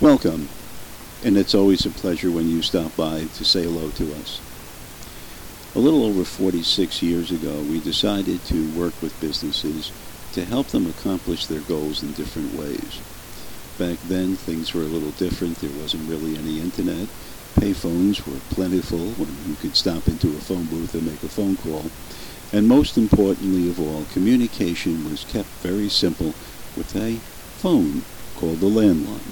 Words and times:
Welcome, 0.00 0.48
and 1.24 1.38
it's 1.38 1.54
always 1.54 1.86
a 1.86 1.90
pleasure 1.90 2.28
when 2.28 2.48
you 2.48 2.62
stop 2.62 2.96
by 2.96 3.26
to 3.26 3.44
say 3.44 3.62
hello 3.62 3.90
to 3.90 4.12
us. 4.14 4.40
A 5.76 5.78
little 5.78 6.04
over 6.04 6.24
46 6.24 7.00
years 7.00 7.30
ago, 7.30 7.62
we 7.62 7.78
decided 7.78 8.44
to 8.46 8.76
work 8.76 9.00
with 9.00 9.18
businesses 9.20 9.92
to 10.32 10.44
help 10.44 10.66
them 10.68 10.88
accomplish 10.88 11.46
their 11.46 11.60
goals 11.60 12.02
in 12.02 12.12
different 12.12 12.54
ways. 12.54 13.00
Back 13.78 14.00
then, 14.08 14.34
things 14.34 14.74
were 14.74 14.82
a 14.82 14.92
little 14.94 15.12
different. 15.12 15.58
There 15.58 15.70
wasn't 15.80 16.10
really 16.10 16.36
any 16.36 16.60
internet. 16.60 17.06
Payphones 17.54 18.26
were 18.26 18.40
plentiful 18.50 18.98
when 18.98 19.28
you 19.48 19.54
could 19.54 19.76
stop 19.76 20.08
into 20.08 20.28
a 20.30 20.40
phone 20.40 20.64
booth 20.64 20.94
and 20.94 21.06
make 21.06 21.22
a 21.22 21.28
phone 21.28 21.56
call. 21.56 21.86
And 22.52 22.66
most 22.66 22.98
importantly 22.98 23.70
of 23.70 23.78
all, 23.78 24.06
communication 24.12 25.08
was 25.08 25.24
kept 25.24 25.48
very 25.62 25.88
simple 25.88 26.34
with 26.76 26.96
a 26.96 27.18
phone 27.60 28.02
called 28.36 28.60
a 28.60 28.66
landline. 28.66 29.23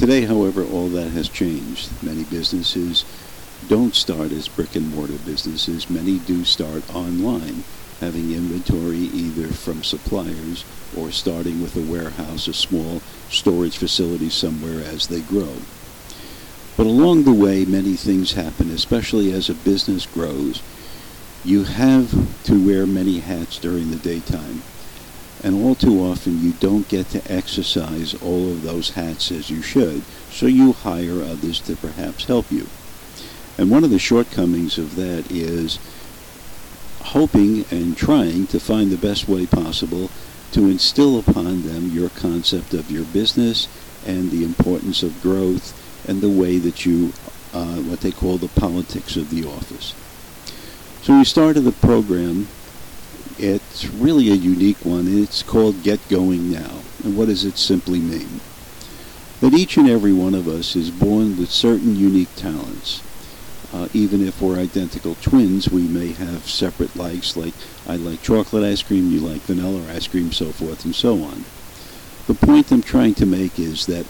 Today, 0.00 0.22
however, 0.22 0.64
all 0.64 0.88
that 0.88 1.10
has 1.10 1.28
changed. 1.28 1.90
Many 2.02 2.24
businesses 2.24 3.04
don't 3.68 3.94
start 3.94 4.32
as 4.32 4.48
brick 4.48 4.74
and 4.74 4.90
mortar 4.94 5.18
businesses. 5.26 5.90
Many 5.90 6.18
do 6.20 6.42
start 6.42 6.88
online, 6.94 7.64
having 8.00 8.32
inventory 8.32 8.96
either 8.96 9.48
from 9.48 9.84
suppliers 9.84 10.64
or 10.96 11.10
starting 11.10 11.60
with 11.60 11.76
a 11.76 11.82
warehouse, 11.82 12.48
a 12.48 12.54
small 12.54 13.02
storage 13.28 13.76
facility 13.76 14.30
somewhere 14.30 14.82
as 14.82 15.08
they 15.08 15.20
grow. 15.20 15.56
But 16.78 16.86
along 16.86 17.24
the 17.24 17.34
way, 17.34 17.66
many 17.66 17.94
things 17.94 18.32
happen, 18.32 18.70
especially 18.70 19.34
as 19.34 19.50
a 19.50 19.54
business 19.54 20.06
grows. 20.06 20.62
You 21.44 21.64
have 21.64 22.42
to 22.44 22.66
wear 22.66 22.86
many 22.86 23.18
hats 23.18 23.58
during 23.58 23.90
the 23.90 23.96
daytime. 23.96 24.62
And 25.42 25.54
all 25.64 25.74
too 25.74 26.00
often, 26.00 26.42
you 26.42 26.52
don't 26.52 26.88
get 26.88 27.08
to 27.10 27.32
exercise 27.32 28.14
all 28.22 28.50
of 28.50 28.62
those 28.62 28.90
hats 28.90 29.32
as 29.32 29.48
you 29.48 29.62
should, 29.62 30.02
so 30.30 30.46
you 30.46 30.72
hire 30.72 31.22
others 31.22 31.60
to 31.60 31.76
perhaps 31.76 32.24
help 32.24 32.50
you. 32.52 32.66
And 33.56 33.70
one 33.70 33.84
of 33.84 33.90
the 33.90 33.98
shortcomings 33.98 34.78
of 34.78 34.96
that 34.96 35.30
is 35.30 35.78
hoping 37.00 37.64
and 37.70 37.96
trying 37.96 38.46
to 38.48 38.60
find 38.60 38.90
the 38.90 38.96
best 38.96 39.28
way 39.28 39.46
possible 39.46 40.10
to 40.52 40.68
instill 40.68 41.18
upon 41.18 41.62
them 41.62 41.90
your 41.90 42.10
concept 42.10 42.74
of 42.74 42.90
your 42.90 43.04
business 43.04 43.68
and 44.06 44.30
the 44.30 44.44
importance 44.44 45.02
of 45.02 45.22
growth 45.22 45.76
and 46.08 46.20
the 46.20 46.28
way 46.28 46.58
that 46.58 46.84
you, 46.84 47.12
uh, 47.52 47.76
what 47.76 48.00
they 48.00 48.10
call 48.10 48.38
the 48.38 48.48
politics 48.48 49.16
of 49.16 49.30
the 49.30 49.46
office. 49.46 49.94
So 51.02 51.18
we 51.18 51.24
started 51.24 51.62
the 51.62 51.72
program. 51.72 52.48
It's 53.42 53.86
really 53.86 54.28
a 54.30 54.34
unique 54.34 54.84
one. 54.84 55.06
It's 55.08 55.42
called 55.42 55.82
Get 55.82 56.06
Going 56.10 56.52
Now. 56.52 56.82
And 57.02 57.16
what 57.16 57.28
does 57.28 57.42
it 57.42 57.56
simply 57.56 57.98
mean? 57.98 58.42
That 59.40 59.54
each 59.54 59.78
and 59.78 59.88
every 59.88 60.12
one 60.12 60.34
of 60.34 60.46
us 60.46 60.76
is 60.76 60.90
born 60.90 61.38
with 61.38 61.48
certain 61.48 61.96
unique 61.96 62.34
talents. 62.36 63.02
Uh, 63.72 63.88
even 63.94 64.20
if 64.20 64.42
we're 64.42 64.58
identical 64.58 65.14
twins, 65.22 65.70
we 65.70 65.88
may 65.88 66.12
have 66.12 66.50
separate 66.50 66.94
likes, 66.94 67.34
like 67.34 67.54
I 67.88 67.96
like 67.96 68.20
chocolate 68.20 68.62
ice 68.62 68.82
cream, 68.82 69.10
you 69.10 69.20
like 69.20 69.40
vanilla 69.40 69.90
ice 69.90 70.06
cream, 70.06 70.32
so 70.32 70.52
forth 70.52 70.84
and 70.84 70.94
so 70.94 71.22
on. 71.22 71.46
The 72.26 72.34
point 72.34 72.70
I'm 72.70 72.82
trying 72.82 73.14
to 73.14 73.24
make 73.24 73.58
is 73.58 73.86
that 73.86 74.04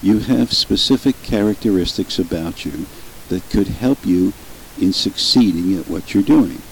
you 0.00 0.20
have 0.20 0.54
specific 0.54 1.22
characteristics 1.22 2.18
about 2.18 2.64
you 2.64 2.86
that 3.28 3.50
could 3.50 3.68
help 3.68 4.06
you 4.06 4.32
in 4.80 4.94
succeeding 4.94 5.78
at 5.78 5.86
what 5.86 6.14
you're 6.14 6.22
doing. 6.22 6.62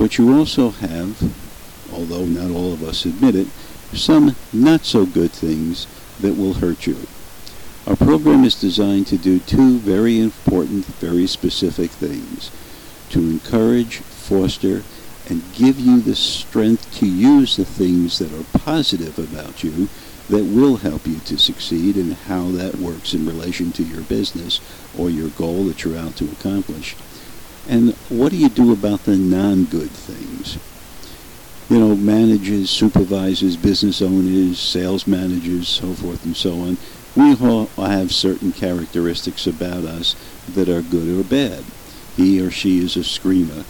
But 0.00 0.16
you 0.16 0.34
also 0.34 0.70
have, 0.70 1.22
although 1.92 2.24
not 2.24 2.50
all 2.50 2.72
of 2.72 2.82
us 2.82 3.04
admit 3.04 3.34
it, 3.34 3.48
some 3.92 4.34
not 4.50 4.86
so 4.86 5.04
good 5.04 5.30
things 5.30 5.86
that 6.20 6.38
will 6.38 6.54
hurt 6.54 6.86
you. 6.86 7.06
Our 7.86 7.96
program 7.96 8.44
is 8.44 8.58
designed 8.58 9.08
to 9.08 9.18
do 9.18 9.40
two 9.40 9.76
very 9.76 10.18
important, 10.18 10.86
very 10.86 11.26
specific 11.26 11.90
things. 11.90 12.50
To 13.10 13.18
encourage, 13.18 13.98
foster, 13.98 14.84
and 15.28 15.42
give 15.52 15.78
you 15.78 16.00
the 16.00 16.16
strength 16.16 16.98
to 17.00 17.06
use 17.06 17.58
the 17.58 17.66
things 17.66 18.20
that 18.20 18.32
are 18.32 18.58
positive 18.58 19.18
about 19.18 19.62
you 19.62 19.90
that 20.30 20.44
will 20.44 20.78
help 20.78 21.06
you 21.06 21.18
to 21.26 21.36
succeed 21.36 21.96
and 21.96 22.14
how 22.14 22.50
that 22.52 22.76
works 22.76 23.12
in 23.12 23.26
relation 23.26 23.70
to 23.72 23.82
your 23.82 24.00
business 24.00 24.62
or 24.96 25.10
your 25.10 25.28
goal 25.28 25.64
that 25.64 25.84
you're 25.84 25.98
out 25.98 26.16
to 26.16 26.32
accomplish. 26.32 26.96
And 27.68 27.94
what 28.08 28.32
do 28.32 28.38
you 28.38 28.48
do 28.48 28.72
about 28.72 29.04
the 29.04 29.16
non-good 29.16 29.90
things? 29.90 30.58
You 31.68 31.78
know, 31.78 31.94
managers, 31.94 32.68
supervisors, 32.68 33.56
business 33.56 34.02
owners, 34.02 34.58
sales 34.58 35.06
managers, 35.06 35.68
so 35.68 35.94
forth 35.94 36.24
and 36.24 36.36
so 36.36 36.60
on 36.60 36.76
we 37.16 37.34
all 37.34 37.66
have 37.76 38.12
certain 38.12 38.52
characteristics 38.52 39.46
about 39.46 39.84
us 39.84 40.14
that 40.48 40.68
are 40.68 40.82
good 40.82 41.18
or 41.18 41.24
bad. 41.24 41.64
He 42.16 42.40
or 42.40 42.50
she 42.50 42.78
is 42.78 42.96
a 42.96 43.04
screamer. 43.04 43.64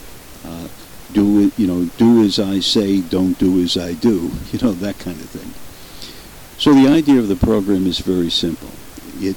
Uh, 0.45 0.69
do 1.13 1.47
it, 1.47 1.59
you 1.59 1.67
know, 1.67 1.87
do 1.97 2.23
as 2.23 2.39
I 2.39 2.61
say, 2.61 3.01
don't 3.01 3.39
do 3.39 3.61
as 3.61 3.77
I 3.77 3.95
do. 3.95 4.31
You 4.53 4.59
know, 4.61 4.73
that 4.73 4.99
kind 4.99 5.21
of 5.21 5.31
thing. 5.31 5.53
So 6.59 6.75
the 6.75 6.89
idea 6.89 7.19
of 7.19 7.29
the 7.29 7.37
program 7.37 7.87
is 7.87 8.01
very 8.01 8.31
simple. 8.31 8.71
It 9.19 9.37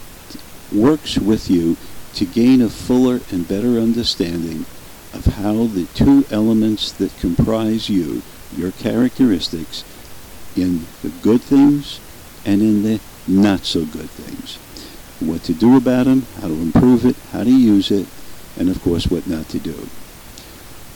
works 0.74 1.18
with 1.18 1.50
you 1.50 1.78
to 2.16 2.26
gain 2.26 2.62
a 2.62 2.70
fuller 2.70 3.22
and 3.32 3.48
better 3.48 3.80
understanding 3.80 4.66
of 5.14 5.26
how 5.26 5.66
the 5.66 5.88
two 5.94 6.26
elements 6.32 6.92
that 6.92 7.16
comprise 7.18 7.90
you, 7.90 8.22
your 8.56 8.72
characteristics, 8.72 9.84
in 10.56 10.86
the 11.02 11.10
good 11.22 11.42
things 11.42 12.00
and 12.46 12.62
in 12.62 12.84
the 12.84 13.00
not 13.28 13.62
so 13.62 13.86
good 13.86 14.10
things. 14.10 14.58
What 15.20 15.44
to 15.44 15.54
do 15.54 15.78
about 15.78 16.06
them, 16.06 16.26
how 16.42 16.48
to 16.48 16.54
improve 16.54 17.06
it, 17.06 17.16
how 17.32 17.44
to 17.44 17.50
use 17.50 17.92
it, 17.92 18.08
and 18.58 18.70
of 18.70 18.82
course 18.82 19.08
what 19.08 19.28
not 19.28 19.50
to 19.50 19.60
do. 19.60 19.88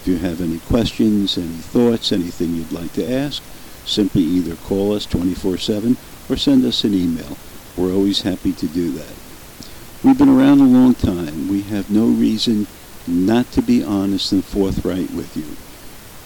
If 0.00 0.02
you 0.04 0.18
have 0.18 0.42
any 0.42 0.58
questions, 0.58 1.38
any 1.38 1.46
thoughts, 1.46 2.12
anything 2.12 2.54
you'd 2.54 2.70
like 2.70 2.92
to 2.92 3.10
ask, 3.10 3.42
simply 3.86 4.22
either 4.22 4.56
call 4.56 4.92
us 4.92 5.06
24-7 5.06 5.96
or 6.28 6.36
send 6.36 6.66
us 6.66 6.84
an 6.84 6.92
email. 6.92 7.38
We're 7.78 7.94
always 7.94 8.22
happy 8.22 8.52
to 8.52 8.66
do 8.66 8.92
that. 8.92 9.14
We've 10.04 10.18
been 10.18 10.28
around 10.28 10.60
a 10.60 10.64
long 10.64 10.94
time. 10.94 11.48
We 11.48 11.62
have 11.62 11.90
no 11.90 12.06
reason 12.06 12.66
not 13.06 13.50
to 13.52 13.62
be 13.62 13.82
honest 13.82 14.32
and 14.32 14.44
forthright 14.44 15.10
with 15.12 15.34
you. 15.34 15.56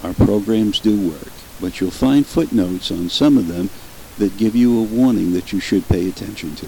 Our 0.06 0.14
programs 0.14 0.80
do 0.80 1.10
work, 1.10 1.32
but 1.60 1.80
you'll 1.80 1.92
find 1.92 2.26
footnotes 2.26 2.90
on 2.90 3.08
some 3.08 3.38
of 3.38 3.46
them 3.46 3.70
that 4.18 4.36
give 4.36 4.56
you 4.56 4.78
a 4.78 4.82
warning 4.82 5.32
that 5.32 5.52
you 5.52 5.60
should 5.60 5.88
pay 5.88 6.08
attention 6.08 6.56
to. 6.56 6.66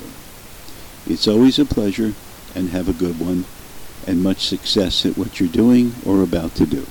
It's 1.09 1.29
always 1.29 1.59
a 1.59 1.65
pleasure, 1.65 2.15
and 2.55 2.71
have 2.71 2.89
a 2.89 2.93
good 2.93 3.21
one, 3.21 3.45
and 4.07 4.23
much 4.23 4.47
success 4.47 5.07
at 5.07 5.17
what 5.17 5.39
you're 5.39 5.49
doing 5.49 5.95
or 6.05 6.23
about 6.23 6.55
to 6.57 6.67
do. 6.67 6.87